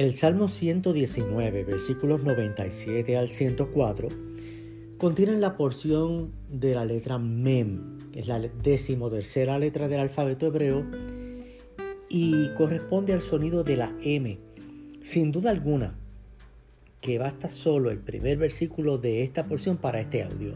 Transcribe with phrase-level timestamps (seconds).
[0.00, 4.08] El Salmo 119, versículos 97 al 104,
[4.96, 10.86] contienen la porción de la letra Mem, que es la decimotercera letra del alfabeto hebreo,
[12.08, 14.38] y corresponde al sonido de la M.
[15.02, 15.98] Sin duda alguna,
[17.02, 20.54] que basta solo el primer versículo de esta porción para este audio.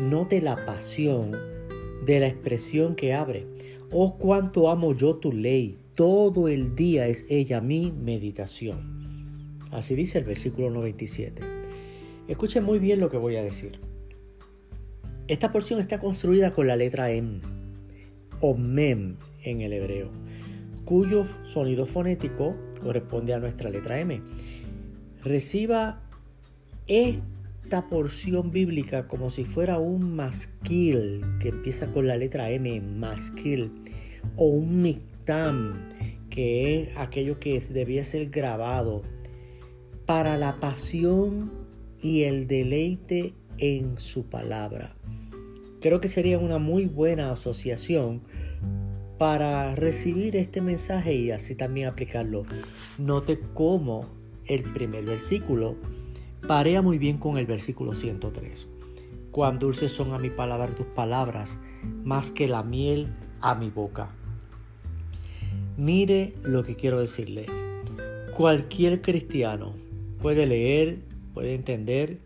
[0.00, 1.30] Note la pasión
[2.04, 3.46] de la expresión que abre.
[3.92, 9.58] Oh, cuánto amo yo tu ley todo el día es ella mi meditación.
[9.70, 11.42] Así dice el versículo 97.
[12.28, 13.80] Escuchen muy bien lo que voy a decir.
[15.28, 17.40] Esta porción está construida con la letra M
[18.40, 20.10] o Mem en el hebreo,
[20.84, 24.20] cuyo sonido fonético corresponde a nuestra letra M.
[25.22, 26.02] Reciba
[26.86, 33.70] esta porción bíblica como si fuera un masquil que empieza con la letra M, masquil,
[34.36, 34.82] o un
[36.30, 39.02] que es aquello que debía ser grabado
[40.06, 41.52] para la pasión
[42.00, 44.96] y el deleite en su palabra.
[45.80, 48.22] Creo que sería una muy buena asociación
[49.18, 52.44] para recibir este mensaje y así también aplicarlo.
[52.98, 54.08] Note cómo
[54.46, 55.76] el primer versículo
[56.46, 58.68] parea muy bien con el versículo 103.
[59.30, 61.58] Cuán dulces son a mi palabra tus palabras,
[62.04, 64.14] más que la miel a mi boca.
[65.82, 67.46] Mire lo que quiero decirle.
[68.36, 69.74] Cualquier cristiano
[70.20, 70.98] puede leer,
[71.34, 72.18] puede entender,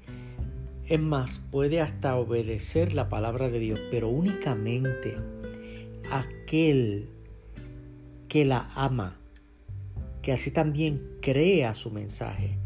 [0.86, 5.16] es más, puede hasta obedecer la palabra de Dios, pero únicamente
[6.12, 7.08] aquel
[8.28, 9.16] que la ama,
[10.20, 12.58] que así también crea su mensaje.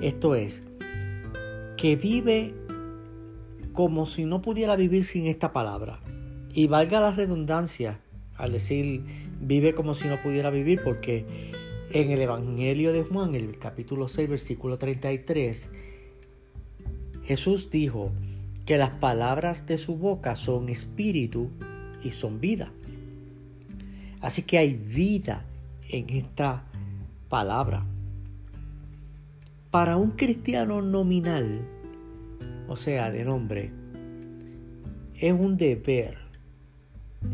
[0.00, 0.62] Esto es,
[1.76, 2.56] que vive
[3.72, 6.00] como si no pudiera vivir sin esta palabra.
[6.52, 8.00] Y valga la redundancia
[8.36, 9.02] al decir
[9.40, 11.26] vive como si no pudiera vivir, porque
[11.90, 15.68] en el Evangelio de Juan, el capítulo 6, versículo 33,
[17.24, 18.12] Jesús dijo
[18.66, 21.50] que las palabras de su boca son espíritu
[22.02, 22.72] y son vida.
[24.20, 25.44] Así que hay vida
[25.88, 26.64] en esta
[27.28, 27.84] palabra.
[29.70, 31.60] Para un cristiano nominal,
[32.68, 33.70] o sea, de nombre,
[35.16, 36.21] es un deber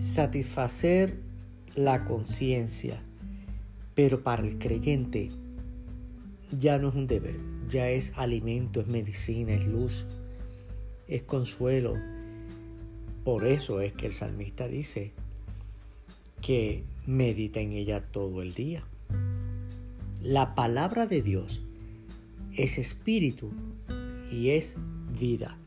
[0.03, 1.19] satisfacer
[1.75, 3.03] la conciencia.
[3.95, 5.31] Pero para el creyente
[6.51, 7.37] ya no es un deber,
[7.69, 10.07] ya es alimento, es medicina, es luz,
[11.09, 11.95] es consuelo.
[13.25, 15.13] Por eso es que el salmista dice
[16.41, 18.85] que medita en ella todo el día.
[20.23, 21.63] La palabra de Dios
[22.57, 23.51] es espíritu
[24.33, 24.77] y es
[25.19, 25.59] vida.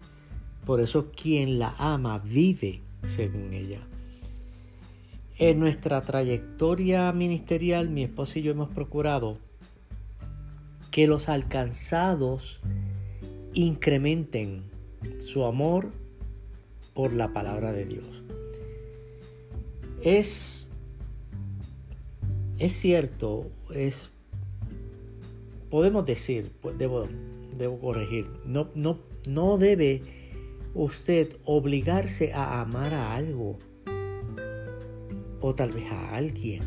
[0.65, 3.79] Por eso quien la ama vive según ella.
[5.43, 9.39] En nuestra trayectoria ministerial, mi esposa y yo hemos procurado
[10.91, 12.59] que los alcanzados
[13.55, 14.61] incrementen
[15.17, 15.89] su amor
[16.93, 18.05] por la palabra de Dios.
[20.03, 20.69] Es,
[22.59, 24.11] es cierto, es,
[25.71, 27.07] podemos decir, pues debo,
[27.57, 30.03] debo corregir, no, no, no debe
[30.75, 33.57] usted obligarse a amar a algo
[35.41, 36.61] o tal vez a alguien.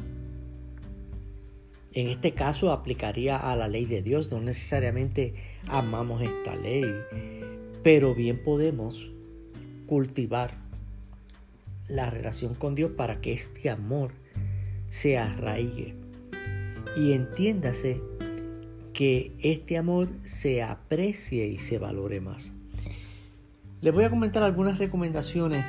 [1.93, 5.35] En este caso aplicaría a la ley de Dios, no necesariamente
[5.69, 6.85] amamos esta ley,
[7.85, 9.09] pero bien podemos
[9.87, 10.59] cultivar
[11.87, 14.13] la relación con Dios para que este amor
[14.89, 15.95] se arraigue.
[16.97, 18.01] Y entiéndase
[18.93, 22.53] que este amor se aprecie y se valore más.
[23.81, 25.65] Les voy a comentar algunas recomendaciones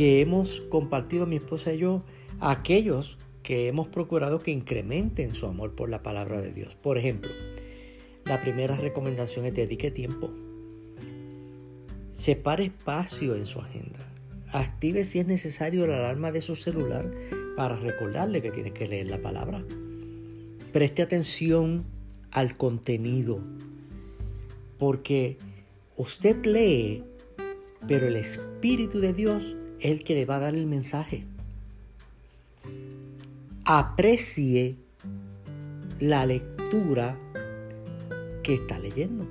[0.00, 2.02] que hemos compartido mi esposa y yo
[2.40, 6.74] a aquellos que hemos procurado que incrementen su amor por la palabra de Dios.
[6.74, 7.30] Por ejemplo,
[8.24, 10.30] la primera recomendación es dedique tiempo.
[12.14, 13.98] Separe espacio en su agenda.
[14.52, 17.10] Active si es necesario la alarma de su celular
[17.54, 19.62] para recordarle que tiene que leer la palabra.
[20.72, 21.84] Preste atención
[22.30, 23.38] al contenido.
[24.78, 25.36] Porque
[25.96, 27.04] usted lee,
[27.86, 31.24] pero el Espíritu de Dios el que le va a dar el mensaje.
[33.64, 34.76] Aprecie
[36.00, 37.18] la lectura
[38.42, 39.26] que está leyendo.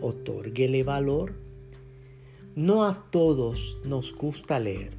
[0.00, 1.34] Otórguele valor.
[2.54, 4.92] No a todos nos gusta leer.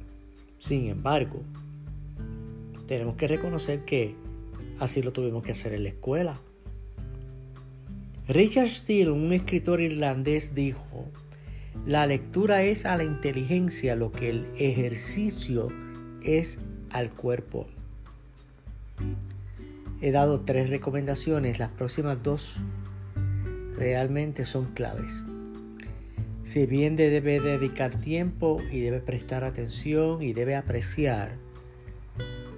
[0.58, 1.42] Sin embargo,
[2.86, 4.14] tenemos que reconocer que
[4.78, 6.40] así lo tuvimos que hacer en la escuela.
[8.28, 11.06] Richard Steele, un escritor irlandés, dijo,
[11.84, 15.68] la lectura es a la inteligencia lo que el ejercicio
[16.22, 16.58] es
[16.90, 17.66] al cuerpo.
[20.00, 22.56] he dado tres recomendaciones, las próximas dos
[23.76, 25.22] realmente son claves.
[26.44, 31.32] Si bien debe dedicar tiempo y debe prestar atención y debe apreciar,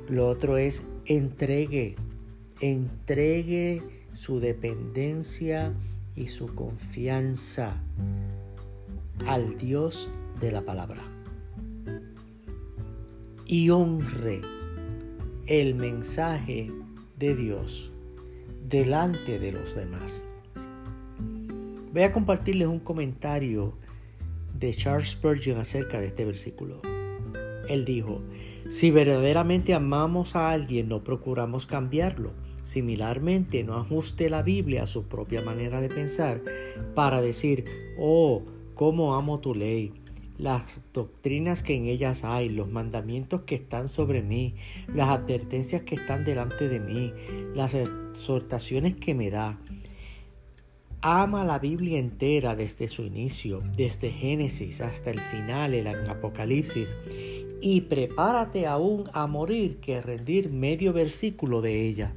[0.08, 1.96] lo otro es entregue,
[2.60, 3.82] entregue
[4.14, 5.72] su dependencia
[6.16, 7.82] y su confianza
[9.26, 10.10] al Dios
[10.40, 11.02] de la palabra.
[13.46, 14.40] Y honre
[15.46, 16.70] el mensaje
[17.18, 17.90] de Dios
[18.68, 20.22] delante de los demás.
[21.92, 23.74] Voy a compartirles un comentario
[24.58, 26.82] de Charles Spurgeon acerca de este versículo.
[27.68, 28.22] Él dijo,
[28.68, 32.32] si verdaderamente amamos a alguien no procuramos cambiarlo.
[32.62, 36.42] Similarmente, no ajuste la Biblia a su propia manera de pensar
[36.94, 37.64] para decir,
[37.98, 38.42] oh,
[38.78, 39.92] cómo amo tu ley,
[40.38, 44.54] las doctrinas que en ellas hay, los mandamientos que están sobre mí,
[44.94, 47.12] las advertencias que están delante de mí,
[47.56, 49.58] las exhortaciones que me da.
[51.00, 56.94] Ama la Biblia entera desde su inicio, desde Génesis hasta el final, el Apocalipsis,
[57.60, 62.14] y prepárate aún a morir que rendir medio versículo de ella.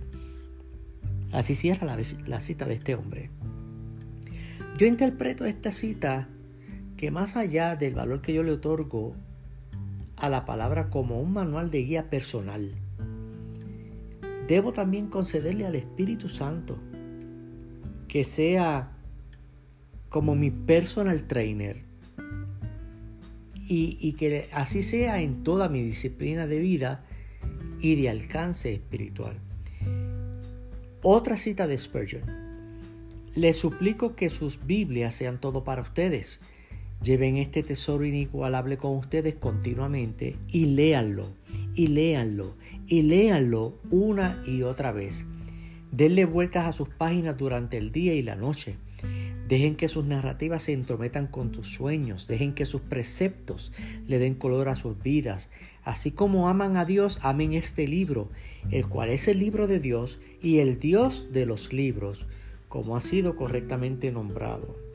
[1.32, 1.98] Así cierra la,
[2.28, 3.32] la cita de este hombre.
[4.78, 6.30] Yo interpreto esta cita
[7.02, 9.16] que más allá del valor que yo le otorgo
[10.18, 12.76] a la palabra como un manual de guía personal,
[14.48, 16.78] debo también concederle al Espíritu Santo
[18.08, 18.92] que sea
[20.10, 21.82] como mi personal trainer
[23.68, 27.04] y, y, que así sea en toda mi disciplina de vida
[27.80, 29.40] y de alcance espiritual.
[31.02, 32.22] Otra cita de Spurgeon.
[33.34, 36.40] Les suplico que sus Biblias sean todo para ustedes
[37.04, 41.30] Lleven este tesoro inigualable con ustedes continuamente y léanlo,
[41.74, 42.56] y léanlo,
[42.86, 45.26] y léanlo una y otra vez.
[45.92, 48.76] Denle vueltas a sus páginas durante el día y la noche.
[49.48, 52.28] Dejen que sus narrativas se entrometan con tus sueños.
[52.28, 53.72] Dejen que sus preceptos
[54.08, 55.50] le den color a sus vidas.
[55.84, 58.30] Así como aman a Dios, amen este libro,
[58.70, 62.28] el cual es el libro de Dios y el Dios de los libros,
[62.70, 64.91] como ha sido correctamente nombrado.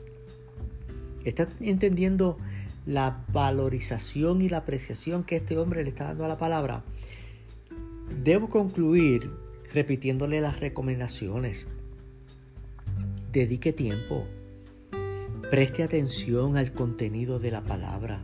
[1.27, 2.37] ¿Está entendiendo
[2.85, 6.85] la valorización y la apreciación que este hombre le está dando a la palabra?
[8.23, 9.29] Debo concluir
[9.73, 11.67] repitiéndole las recomendaciones.
[13.33, 14.25] Dedique tiempo.
[15.51, 18.21] Preste atención al contenido de la palabra.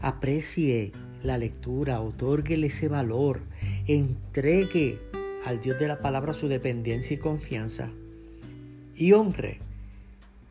[0.00, 0.90] Aprecie
[1.22, 3.42] la lectura, otórguele ese valor.
[3.86, 4.98] Entregue
[5.46, 7.90] al Dios de la palabra su dependencia y confianza.
[8.96, 9.60] Y honre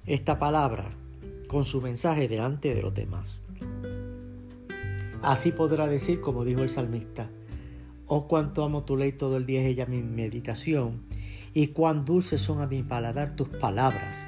[0.05, 0.87] esta palabra
[1.51, 3.41] con su mensaje delante de los demás.
[5.21, 7.29] Así podrá decir, como dijo el salmista,
[8.07, 11.01] oh cuánto amo tu ley todo el día es ella mi meditación,
[11.53, 14.25] y cuán dulces son a mi paladar tus palabras,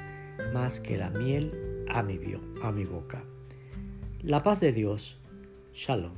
[0.52, 2.20] más que la miel a mi,
[2.62, 3.24] a mi boca.
[4.20, 5.16] La paz de Dios,
[5.72, 6.12] shalom.